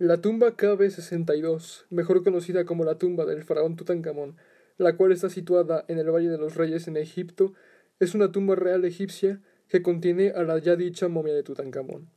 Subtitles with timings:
[0.00, 4.36] La tumba KB62, mejor conocida como la tumba del faraón Tutankamón,
[4.76, 7.52] la cual está situada en el Valle de los Reyes en Egipto,
[7.98, 12.08] es una tumba real egipcia que contiene a la ya dicha momia de Tutankamón.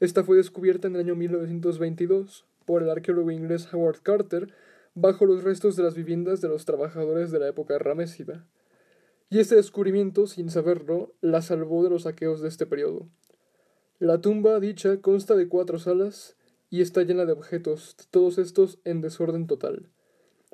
[0.00, 4.52] Esta fue descubierta en el año 1922 por el arqueólogo inglés Howard Carter
[4.96, 8.44] bajo los restos de las viviendas de los trabajadores de la época ramésida.
[9.30, 13.08] Y este descubrimiento, sin saberlo, la salvó de los saqueos de este periodo.
[14.00, 16.34] La tumba dicha consta de cuatro salas
[16.70, 19.88] y está llena de objetos, todos estos en desorden total.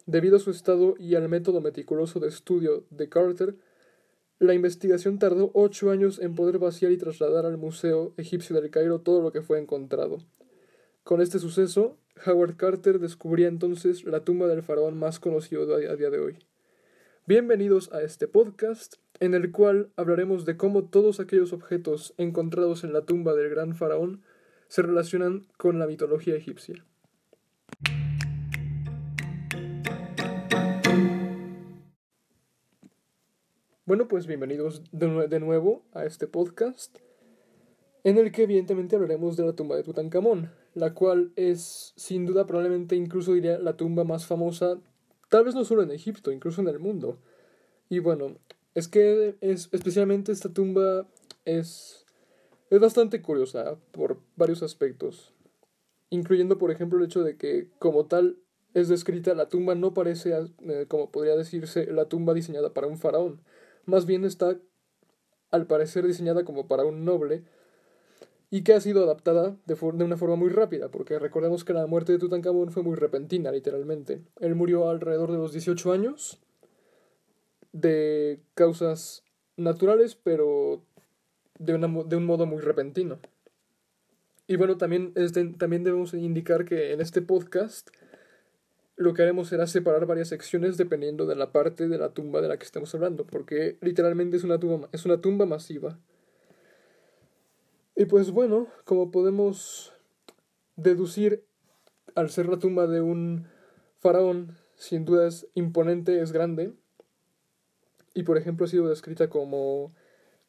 [0.07, 3.57] Debido a su estado y al método meticuloso de estudio de Carter,
[4.39, 9.01] la investigación tardó ocho años en poder vaciar y trasladar al Museo Egipcio del Cairo
[9.01, 10.19] todo lo que fue encontrado.
[11.05, 16.11] Con este suceso, Howard Carter descubría entonces la tumba del faraón más conocido a día
[16.11, 16.39] de hoy.
[17.27, 22.93] Bienvenidos a este podcast, en el cual hablaremos de cómo todos aquellos objetos encontrados en
[22.93, 24.23] la tumba del gran faraón
[24.75, 26.85] se relacionan con la mitología egipcia.
[33.87, 36.99] Bueno, pues bienvenidos de, nuevo a este podcast,
[38.03, 42.45] en el que evidentemente hablaremos de la tumba de Tutankamón, la cual es sin duda
[42.45, 44.81] probablemente incluso diría la tumba más famosa,
[45.29, 47.21] tal vez no solo en Egipto, incluso en el mundo.
[47.89, 48.39] Y bueno,
[48.75, 51.07] es que es, especialmente esta tumba
[51.45, 52.04] es
[52.75, 55.33] es bastante curiosa por varios aspectos,
[56.11, 58.39] incluyendo por ejemplo el hecho de que como tal
[58.75, 62.99] es descrita la tumba no parece, eh, como podría decirse, la tumba diseñada para un
[62.99, 63.41] faraón,
[63.87, 64.59] más bien está
[65.53, 67.45] al parecer diseñada como para un noble
[68.51, 71.87] y que ha sido adaptada de, de, una forma muy rápida, porque recordemos que la
[71.87, 74.23] muerte de Tutankamón fue muy repentina, literalmente.
[74.41, 76.41] Él murió alrededor de los 18 años
[77.73, 79.25] de causas
[79.57, 80.83] naturales, pero
[81.59, 81.73] de,
[82.07, 83.19] de un modo muy repentino.
[84.47, 87.89] Y bueno, también, este, también debemos indicar que en este podcast
[88.97, 92.49] lo que haremos será separar varias secciones dependiendo de la parte de la tumba de
[92.49, 95.99] la que estemos hablando, porque literalmente es una tumba, es una tumba masiva.
[97.97, 99.93] Y pues bueno, como podemos
[100.77, 101.45] deducir,
[102.15, 103.47] al ser la tumba de un
[103.99, 106.73] faraón, sin duda es imponente, es grande,
[108.13, 109.95] y por ejemplo ha sido descrita como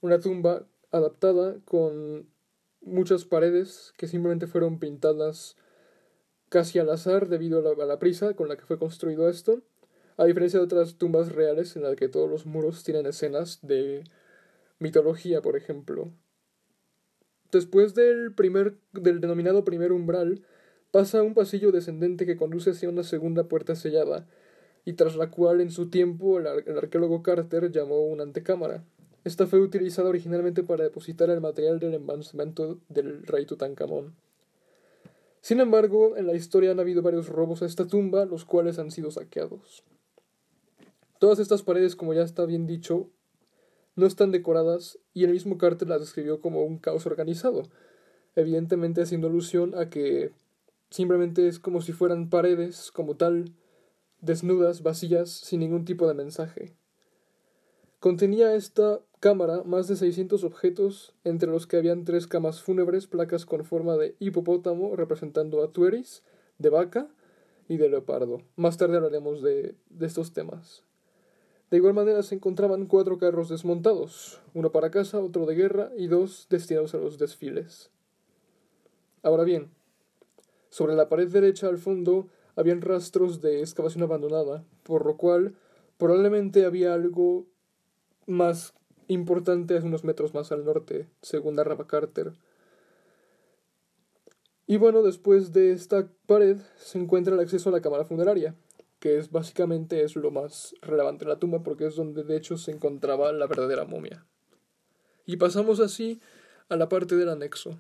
[0.02, 0.66] una tumba
[0.96, 2.30] adaptada con
[2.82, 5.58] muchas paredes que simplemente fueron pintadas
[6.50, 9.62] casi al azar debido a la, prisa con la que fue construido esto,
[10.18, 14.06] a diferencia de otras tumbas reales en las que todos los muros tienen escenas de
[14.80, 16.12] mitología, por ejemplo.
[17.52, 20.44] Después del primer del denominado primer umbral,
[20.92, 24.28] pasa un pasillo descendente que conduce hacia una segunda puerta sellada,
[24.86, 28.86] y tras la cual en su tiempo el arqueólogo Carter llamó una antecámara.
[29.26, 34.16] Esta fue utilizada originalmente para depositar el material del embalsamento del rey Tutankamón.
[35.42, 38.92] Sin embargo, en la historia han habido varios robos a esta tumba, los cuales han
[38.92, 39.84] sido saqueados.
[41.18, 43.10] Todas estas paredes, como ya está bien dicho,
[43.96, 47.64] no están decoradas y el mismo Carter las describió como un caos organizado,
[48.36, 50.34] evidentemente haciendo alusión a que
[50.92, 53.56] simplemente es como si fueran paredes como tal,
[54.22, 56.76] desnudas, vacías, sin ningún tipo de mensaje.
[58.00, 63.48] Contenía esta cámara más de 600 objetos, entre los que habían tres camas fúnebres, placas
[63.48, 66.22] con forma de hipopótamo representando a Tueris,
[66.60, 67.08] de vaca
[67.68, 68.44] y de leopardo.
[68.56, 70.84] Más tarde hablaremos de, de estos temas.
[71.72, 76.06] De igual manera se encontraban cuatro carros desmontados, uno para casa, otro de guerra y
[76.06, 77.90] dos destinados a los desfiles.
[79.24, 79.72] Ahora bien,
[80.70, 85.56] sobre la pared derecha al fondo habían rastros de excavación abandonada, por lo cual
[85.98, 87.48] probablemente había algo
[88.28, 88.76] más
[89.08, 92.34] importante es unos metros más al norte, según narraba Carter.
[94.68, 98.56] Y bueno, después de esta pared se encuentra el acceso a la cámara funeraria,
[99.00, 102.58] que es básicamente es lo más relevante de la tumba porque es donde de hecho
[102.58, 104.26] se encontraba la verdadera momia.
[105.28, 106.20] Y pasamos así
[106.70, 107.80] a la parte del anexo.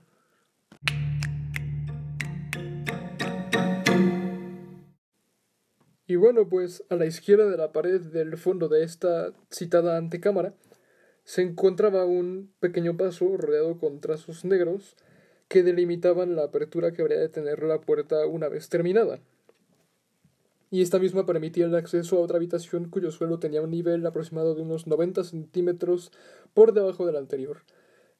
[6.07, 10.53] Y bueno, pues a la izquierda de la pared del fondo de esta citada antecámara
[11.25, 14.95] se encontraba un pequeño paso rodeado con trazos negros
[15.47, 19.19] que delimitaban la apertura que habría de tener la puerta una vez terminada.
[20.69, 24.53] Y esta misma permitía el acceso a otra habitación cuyo suelo tenía un nivel aproximado
[24.53, 26.11] de unos 90 centímetros
[26.53, 27.63] por debajo del anterior.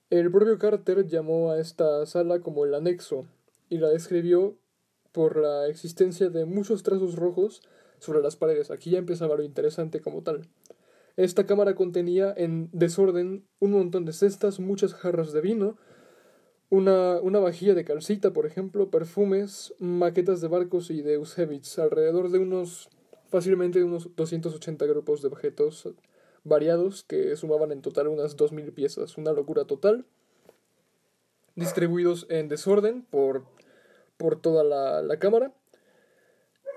[0.09, 3.27] El propio Carter llamó a esta sala como el anexo
[3.69, 4.57] y la describió
[5.11, 7.61] por la existencia de muchos trazos rojos
[7.99, 8.71] sobre las paredes.
[8.71, 10.47] Aquí ya empezaba lo interesante como tal.
[11.17, 15.77] Esta cámara contenía en desorden un montón de cestas, muchas jarras de vino,
[16.69, 22.31] una, una vajilla de calcita, por ejemplo, perfumes, maquetas de barcos y de Eusebius, alrededor
[22.31, 22.89] de unos,
[23.29, 25.93] fácilmente unos 280 grupos de objetos
[26.43, 30.05] variados que sumaban en total unas 2.000 piezas, una locura total,
[31.55, 33.45] distribuidos en desorden por,
[34.17, 35.53] por toda la, la cámara.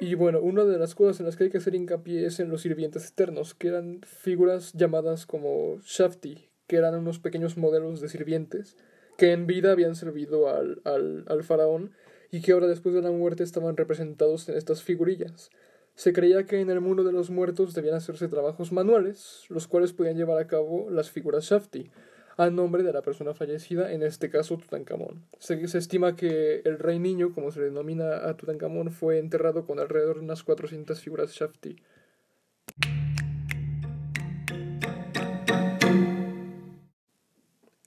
[0.00, 2.50] Y bueno, una de las cosas en las que hay que hacer hincapié es en
[2.50, 8.09] los sirvientes eternos, que eran figuras llamadas como Shafti, que eran unos pequeños modelos de
[8.09, 8.77] sirvientes
[9.17, 11.91] que en vida habían servido al, al, al faraón
[12.31, 15.50] y que ahora después de la muerte estaban representados en estas figurillas.
[15.97, 19.93] Se creía que en el mundo de los muertos debían hacerse trabajos manuales, los cuales
[19.93, 21.91] podían llevar a cabo las figuras Shafti,
[22.38, 25.26] a nombre de la persona fallecida, en este caso Tutankamón.
[25.40, 29.67] Se, se, estima que el rey niño, como se le denomina a Tutankamón, fue enterrado
[29.67, 31.76] con alrededor de unas 400 figuras Shafti.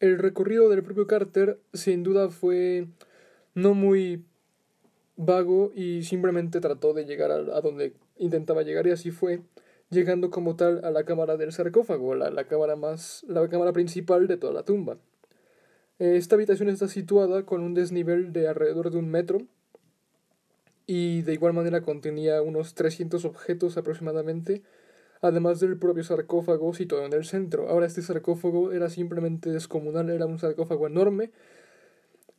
[0.01, 2.87] El recorrido del propio Carter sin duda fue
[3.55, 4.25] no muy
[5.15, 9.43] vago y simplemente trató de llegar a, a, donde intentaba llegar y así fue,
[9.91, 14.27] llegando como tal a la cámara del sarcófago, la, la cámara más la cámara principal
[14.27, 14.97] de toda la tumba.
[15.99, 19.41] Esta habitación está situada con un desnivel de alrededor de un metro
[20.87, 24.63] y de igual manera contenía unos 300 objetos aproximadamente,
[25.21, 27.69] además del propio sarcófago situado en el centro.
[27.69, 31.31] Ahora este sarcófago era simplemente descomunal, era un sarcófago enorme.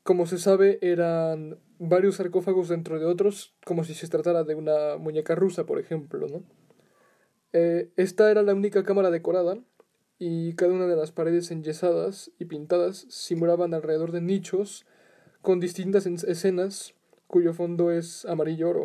[0.02, 4.96] Como se sabe, eran varios sarcófagos dentro de otros, como si se tratara de una
[4.98, 6.42] muñeca rusa, por ejemplo, ¿no?
[7.52, 9.58] Eh, esta era la única cámara decorada
[10.18, 14.86] y cada una de las paredes enyesadas y pintadas simulaban alrededor de nichos
[15.42, 16.94] con distintas escenas
[17.26, 18.84] cuyo fondo es amarillo oro,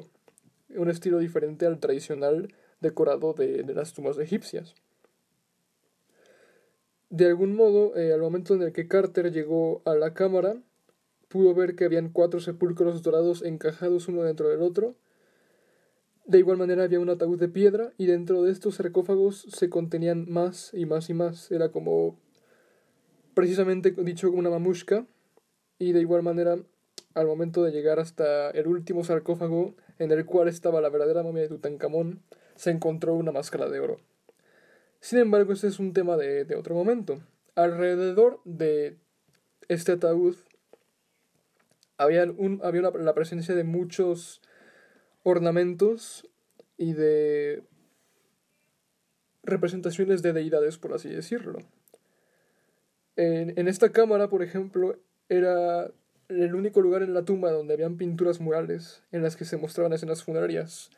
[0.70, 4.74] un estilo diferente al tradicional decorado de, las tumbas egipcias.
[7.10, 10.58] De algún modo, eh, al momento en el que Carter llegó a la cámara,
[11.28, 14.96] pudo ver que habían cuatro sepulcros dorados encajados uno dentro del otro.
[16.28, 20.30] De igual manera había un ataúd de piedra y dentro de estos sarcófagos se contenían
[20.30, 21.50] más y más y más.
[21.52, 22.20] Era como
[23.34, 25.06] precisamente dicho como una mamushka.
[25.80, 26.58] Y de igual manera,
[27.14, 31.44] al momento de llegar hasta el último sarcófago en el cual estaba la verdadera momia
[31.44, 32.22] de Tutankamón,
[32.56, 33.98] se encontró una máscara de oro.
[35.00, 37.22] Sin embargo, este es un tema de, de otro momento.
[37.56, 38.98] Alrededor de
[39.70, 40.36] este ataúd
[41.98, 44.42] había, un, había una, la presencia de muchos
[45.30, 46.26] ornamentos
[46.78, 47.64] y de
[49.44, 51.60] representaciones de deidades, por así decirlo.
[53.18, 54.98] En, en esta cámara, por ejemplo,
[55.28, 55.92] era
[56.30, 59.94] el único lugar en la tumba donde habían pinturas murales en las que se mostraban
[59.94, 60.92] escenas funerarias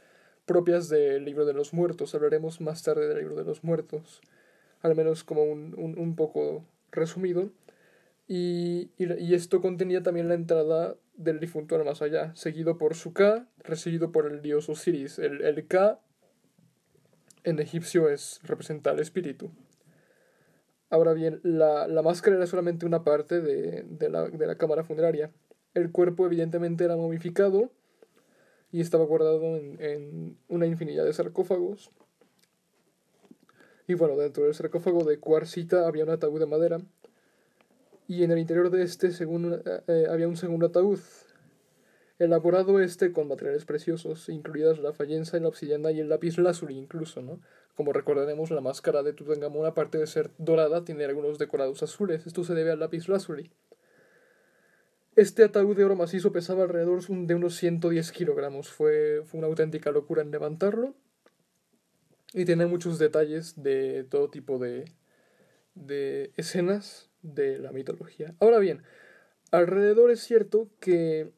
[0.46, 2.14] propias del libro de los muertos.
[2.14, 4.22] Hablaremos más tarde del libro de los muertos,
[4.82, 7.50] al menos como un, un, un poco resumido.
[8.28, 12.96] Y, y, y, esto contenía también la entrada del difunto al más allá, seguido por
[12.96, 15.20] su Ka, recibido por el dios Osiris.
[15.20, 16.00] El, el Ka
[17.44, 19.52] en egipcio es representa al espíritu.
[20.90, 24.86] Ahora bien, la, la máscara era solamente una parte de, de, la, de la cámara
[24.86, 25.30] funeraria.
[25.74, 27.70] El cuerpo evidentemente era momificado
[28.72, 31.92] y estaba guardado en, en una infinidad de sarcófagos.
[33.88, 36.80] Y bueno, dentro del sarcófago de cuarcita había un ataúd de madera
[38.10, 41.00] y en el interior de este según, eh, había un segundo ataúd,
[42.18, 47.22] elaborado este con materiales preciosos, incluidas la fallenza, la obsidiana y el lápiz lazuli incluso,
[47.22, 47.40] ¿no?
[47.76, 52.26] Como recordaremos, la máscara de Tutankamón, aparte de ser dorada, tiene algunos decorados azules.
[52.26, 53.52] Esto se debe al lápiz lazuli.
[55.16, 58.70] Este ataúd de oro macizo pesaba alrededor de unos 110 kilogramos.
[58.70, 60.96] Fue, fue una auténtica locura en levantarlo.
[62.34, 64.92] Y tiene muchos detalles de todo tipo de,
[65.76, 68.36] de escenas de la mitología.
[68.40, 68.84] Ahora bien,
[69.52, 71.32] alrededor es cierto que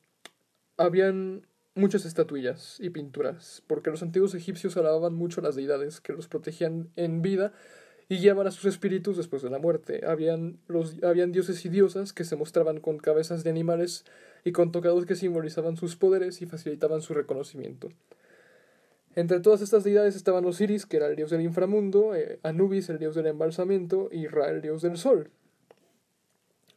[0.78, 1.46] habían
[1.76, 6.28] muchas estatuillas y pinturas, porque los antiguos egipcios alababan mucho a las deidades que los
[6.28, 7.54] protegían en vida
[8.10, 10.02] y guiaban a sus espíritus después de la muerte.
[10.06, 14.04] Habían, los, habían dioses y diosas que se mostraban con cabezas de animales
[14.44, 17.90] y con tocados que simbolizaban sus poderes y facilitaban su reconocimiento.
[19.16, 22.98] Entre todas estas deidades estaban Osiris, que era el dios del inframundo, eh, Anubis, el
[22.98, 25.30] dios del embalsamiento, y Ra, el dios del sol,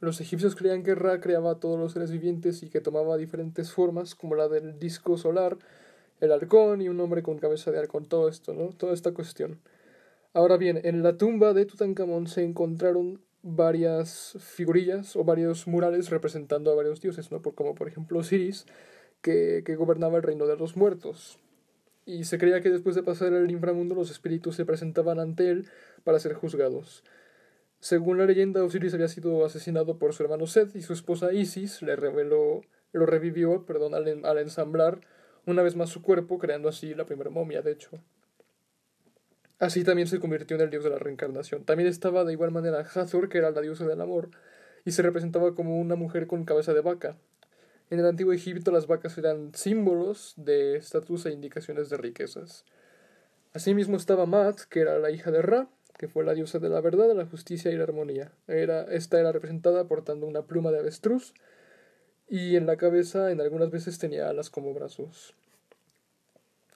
[0.00, 3.72] los egipcios creían que Ra creaba a todos los seres vivientes y que tomaba diferentes
[3.72, 5.56] formas, como la del disco solar,
[6.20, 8.68] el halcón y un hombre con cabeza de halcón, todo esto, ¿no?
[8.70, 9.60] Toda esta cuestión.
[10.32, 16.72] Ahora bien, en la tumba de Tutankamón se encontraron varias figurillas o varios murales representando
[16.72, 17.40] a varios dioses, ¿no?
[17.42, 18.66] Por, como por ejemplo Osiris,
[19.22, 21.38] que, que gobernaba el reino de los muertos.
[22.06, 25.66] Y se creía que después de pasar el inframundo los espíritus se presentaban ante él
[26.04, 27.02] para ser juzgados.
[27.84, 31.82] Según la leyenda, Osiris había sido asesinado por su hermano Seth y su esposa Isis
[31.82, 32.62] le reveló,
[32.92, 35.02] lo revivió perdón, al, al ensamblar
[35.44, 37.90] una vez más su cuerpo, creando así la primera momia, de hecho.
[39.58, 41.66] Así también se convirtió en el dios de la reencarnación.
[41.66, 44.30] También estaba de igual manera Hathor, que era la diosa del amor,
[44.86, 47.18] y se representaba como una mujer con cabeza de vaca.
[47.90, 52.64] En el antiguo Egipto las vacas eran símbolos de estatus e indicaciones de riquezas.
[53.52, 56.80] Asimismo estaba Mat, que era la hija de Ra, que fue la diosa de la
[56.80, 58.32] verdad, la justicia y la armonía.
[58.48, 61.34] Era, esta era representada portando una pluma de avestruz
[62.28, 65.34] y en la cabeza en algunas veces tenía alas como brazos.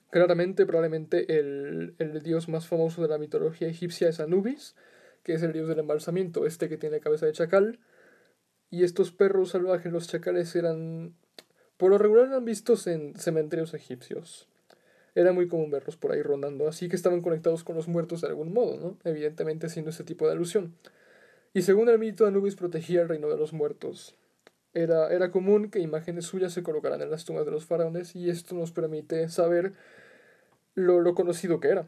[0.09, 4.75] Claramente, probablemente el, el dios más famoso de la mitología egipcia es Anubis,
[5.23, 7.79] que es el dios del embalsamiento, este que tiene cabeza de chacal.
[8.71, 11.13] Y estos perros salvajes, los chacales, eran...
[11.77, 14.47] Por lo regular eran vistos en cementerios egipcios.
[15.15, 18.27] Era muy común verlos por ahí rondando, así que estaban conectados con los muertos de
[18.27, 18.97] algún modo, ¿no?
[19.03, 20.75] Evidentemente haciendo ese tipo de alusión.
[21.53, 24.15] Y según el mito, Anubis protegía el reino de los muertos.
[24.73, 28.29] Era, era común que imágenes suyas se colocaran en las tumbas de los faraones y
[28.29, 29.73] esto nos permite saber
[30.75, 31.87] lo, lo conocido que era.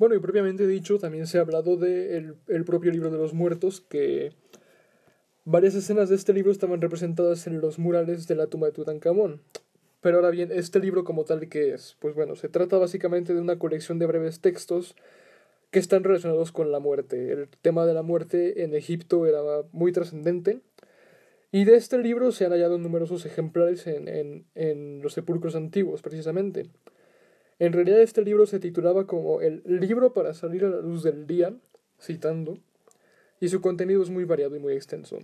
[0.00, 3.34] Bueno, y propiamente dicho, también se ha hablado del de el propio libro de los
[3.34, 4.32] muertos, que
[5.52, 9.40] Varias escenas de este libro estaban representadas en los murales de la tumba de Tutankamón.
[10.00, 11.96] Pero ahora bien, este libro como tal, ¿qué es?
[11.98, 14.94] Pues bueno, se trata básicamente de una colección de breves textos
[15.72, 17.32] que están relacionados con la muerte.
[17.32, 19.40] El tema de la muerte en Egipto era
[19.72, 20.60] muy trascendente.
[21.50, 26.00] Y de este libro se han hallado numerosos ejemplares en, en, en los sepulcros antiguos,
[26.00, 26.68] precisamente.
[27.58, 31.26] En realidad este libro se titulaba como El libro para salir a la luz del
[31.26, 31.52] día,
[32.00, 32.56] citando,
[33.40, 35.18] y su contenido es muy variado y muy extenso.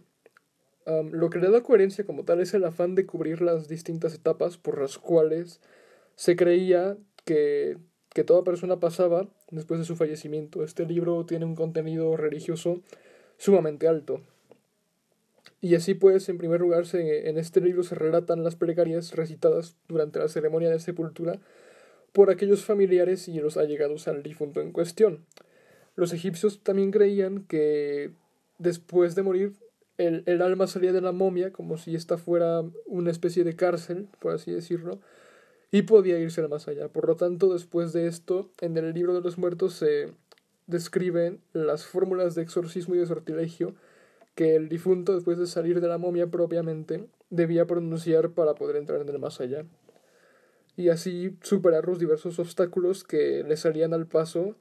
[0.87, 4.57] Lo que le da coherencia como tal es el afán de cubrir las distintas etapas
[4.57, 5.61] por las cuales
[6.15, 7.77] se creía que,
[8.15, 10.63] que toda persona pasaba después de su fallecimiento.
[10.63, 12.83] Este libro tiene un contenido religioso
[13.37, 14.23] sumamente alto.
[15.61, 20.19] Y así pues, en primer lugar, en este libro se relatan las plegarias recitadas durante
[20.19, 21.41] la ceremonia de sepultura
[22.13, 25.25] por aquellos familiares y los allegados al difunto en cuestión.
[25.97, 28.13] Los egipcios también creían que
[28.59, 29.55] después de morir
[29.99, 34.09] el, el, alma salía de la momia como si esta fuera una especie de cárcel,
[34.21, 35.01] por así decirlo,
[35.71, 36.89] y podía irse más allá.
[36.89, 40.13] Por lo tanto, después de esto, en el libro de los muertos se
[40.67, 43.75] describen las fórmulas de exorcismo y de sortilegio
[44.35, 49.01] que el difunto, después de salir de la momia propiamente, debía pronunciar para poder entrar
[49.01, 49.65] en el más allá.
[50.77, 54.55] Y así superar los diversos obstáculos que le salían al paso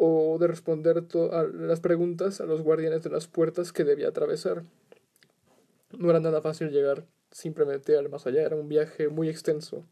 [0.00, 4.62] o de responder a las preguntas a los guardianes de las puertas que debía atravesar.
[5.90, 9.84] No era nada fácil llegar simplemente al más allá, era un viaje muy extenso.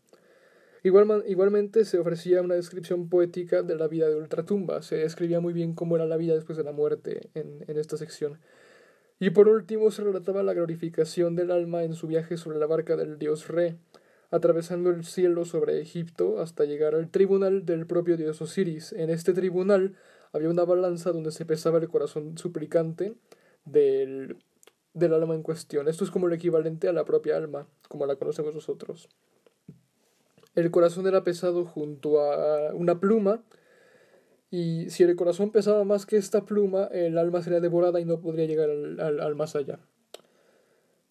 [0.83, 5.75] igualmente se ofrecía una descripción poética de la vida de Ultratumba, se describía muy bien
[5.75, 8.39] cómo era la vida después de la muerte en, en esta sección.
[9.19, 12.97] Y por último se relataba la glorificación del alma en su viaje sobre la barca
[12.97, 13.77] del dios Re,
[14.31, 18.93] atravesando el cielo sobre Egipto hasta llegar al tribunal del propio dios Osiris.
[18.93, 19.97] En este tribunal
[20.33, 23.15] había una balanza donde se pesaba el corazón suplicante
[23.65, 24.37] del,
[24.95, 25.89] del alma en cuestión.
[25.89, 29.09] Esto es como el equivalente a la propia alma, como la conocemos nosotros.
[30.55, 33.43] El corazón era pesado junto a una pluma,
[34.51, 38.21] y si el corazón pesaba más que esta pluma, el alma sería devorada y no
[38.21, 39.81] podría llegar al, al más allá.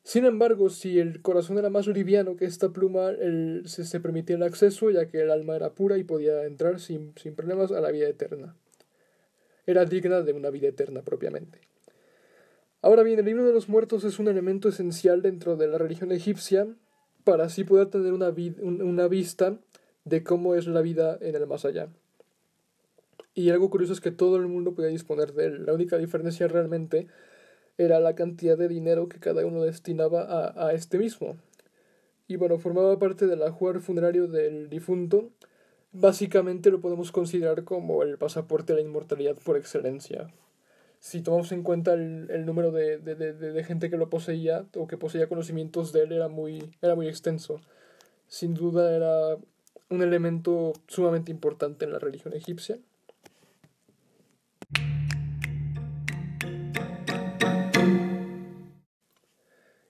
[0.05, 4.35] Sin embargo, si el corazón era más liviano que esta pluma, el, se, se, permitía
[4.35, 7.81] el acceso, ya que el alma era pura y podía entrar sin, sin problemas a
[7.81, 8.55] la vida eterna.
[9.65, 11.59] Era digna de una vida eterna propiamente.
[12.83, 16.11] Ahora bien, el libro de los muertos es un elemento esencial dentro de la religión
[16.11, 16.67] egipcia
[17.23, 18.31] para así poder tener una,
[18.61, 19.57] una vista
[20.03, 21.89] de cómo es la vida en el más allá.
[23.33, 25.65] Y algo curioso es que todo el mundo podía disponer de él.
[25.65, 27.07] La única diferencia realmente
[27.77, 31.37] era la cantidad de dinero que cada uno destinaba a, a este mismo.
[32.27, 35.29] Y bueno, formaba parte del ajuar funerario del difunto.
[35.91, 40.33] Básicamente lo podemos considerar como el pasaporte a la inmortalidad por excelencia.
[40.99, 44.65] Si tomamos en cuenta el, el número de, de, de, de, gente que lo poseía
[44.75, 47.61] o que poseía conocimientos de él, era muy, era muy extenso.
[48.27, 49.37] Sin duda era
[49.89, 52.79] un elemento sumamente importante en la religión egipcia.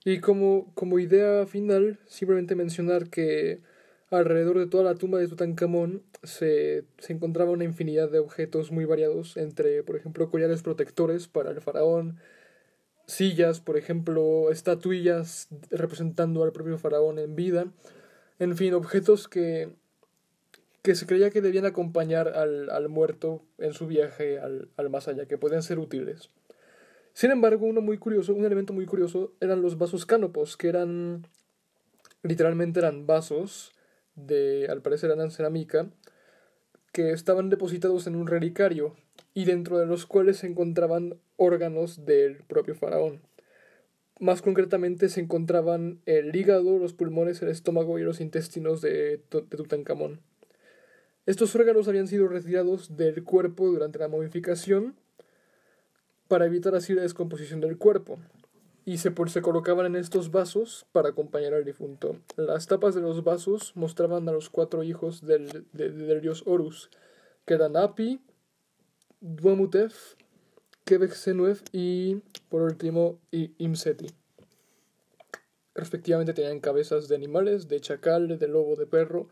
[0.06, 3.60] Y como, como idea final, simplemente mencionar que
[4.12, 8.86] alrededor de toda la tumba de Tutankamón se, se encontraba una infinidad de objetos muy
[8.86, 12.20] variados, entre, por ejemplo, collares protectores para el faraón,
[13.08, 17.66] sillas, por ejemplo, estatuillas representando al propio faraón en vida,
[18.38, 19.70] en fin, objetos que,
[20.84, 25.08] que se creía que debían acompañar al, al muerto en su viaje al, al más
[25.08, 26.30] allá, que podían ser útiles.
[27.16, 31.26] Sin embargo, uno muy curioso, un elemento muy curioso eran los vasos cánopos, que eran
[32.24, 33.72] literalmente eran vasos
[34.16, 35.90] de, al parecer eran cerámica,
[36.92, 38.98] que estaban depositados en un relicario
[39.34, 43.22] y dentro de los cuales se encontraban órganos del propio faraón.
[44.20, 49.42] Más concretamente se encontraban el hígado, los pulmones, el estómago y los intestinos de, de
[49.42, 50.20] Tutankamón.
[51.26, 54.96] Estos órganos habían sido retirados del cuerpo durante la momificación
[56.28, 58.18] para evitar así la descomposición del cuerpo,
[58.86, 62.18] y se, se colocaban en estos vasos para acompañar al difunto.
[62.38, 66.92] Las tapas de los vasos mostraban a los cuatro hijos del, del dios Horus,
[67.46, 68.22] que eran Api,
[69.22, 70.16] Duamutef,
[70.84, 71.16] Quebec
[71.72, 74.08] y, por último, Imseti.
[75.74, 79.28] Respectivamente tenían cabezas de animales, de chacal, de lobo, de perro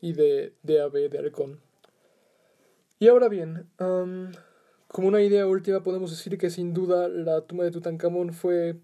[0.00, 1.60] y de, de ave, de halcón.
[2.98, 3.70] Y ahora bien,
[4.92, 8.76] como una idea última podemos decir que sin duda la tumba de Tutankamón fue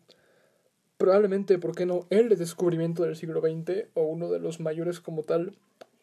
[0.99, 5.25] probablemente, ¿por qué no?, el descubrimiento del siglo XX o uno de los mayores como
[5.25, 5.57] tal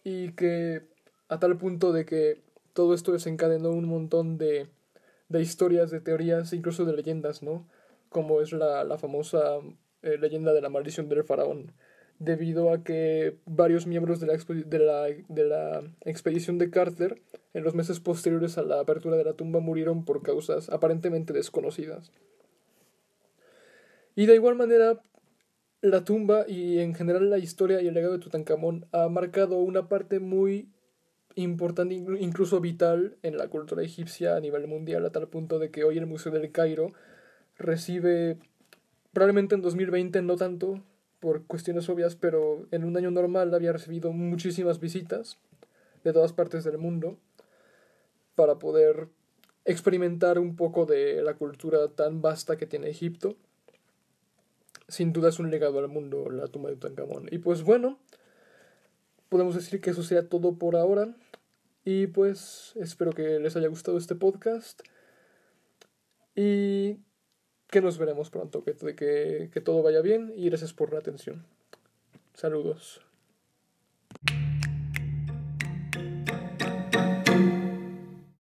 [0.04, 0.82] y que
[1.30, 2.42] a tal punto de que
[2.74, 4.68] todo esto desencadenó un montón de,
[5.30, 7.66] de historias, de teorías, incluso de leyendas, ¿no?
[8.10, 9.60] Como es la, la famosa
[10.02, 11.72] eh, leyenda de la maldición del faraón,
[12.24, 17.22] debido a que varios miembros de la, de la, de la expedición de Carter
[17.54, 22.12] en los meses posteriores a la apertura de la tumba murieron por causas aparentemente desconocidas.
[24.16, 25.02] Y de igual manera,
[25.82, 29.90] la tumba y en general la historia y el legado de Tutankamón ha marcado una
[29.90, 30.70] parte muy
[31.36, 35.84] importante, incluso vital, en la cultura egipcia a nivel mundial, a tal punto de que
[35.84, 36.92] hoy el Museo del Cairo
[37.58, 38.38] recibe,
[39.12, 40.84] probablemente en 2020 no tanto,
[41.24, 45.38] por cuestiones obvias, pero en un año normal había recibido muchísimas visitas
[46.04, 47.18] de todas partes del mundo
[48.36, 49.08] para poder
[49.64, 53.38] experimentar un poco de la cultura tan vasta que tiene Egipto.
[54.90, 57.30] Sin duda es un legado al mundo la tumba de Tutankamón.
[57.32, 57.98] Y pues bueno,
[59.30, 61.16] podemos decir que eso sea todo por ahora.
[61.86, 64.82] Y pues espero que les haya gustado este podcast.
[66.36, 66.98] Y
[67.74, 71.44] que nos veremos pronto, que, que, que todo vaya bien y gracias por la atención.
[72.36, 73.02] Saludos.